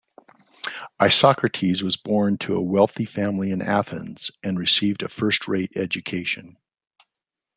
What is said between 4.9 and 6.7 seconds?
a first-rate education.